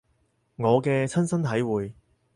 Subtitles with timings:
[0.55, 1.93] 我嘅親身體會